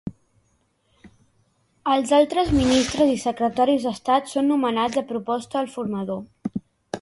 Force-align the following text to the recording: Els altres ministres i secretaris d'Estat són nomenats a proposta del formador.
Els 1.95 2.13
altres 2.19 2.49
ministres 2.61 3.11
i 3.17 3.19
secretaris 3.25 3.85
d'Estat 3.89 4.33
són 4.33 4.51
nomenats 4.53 5.03
a 5.03 5.05
proposta 5.13 5.59
del 5.61 5.71
formador. 5.77 6.61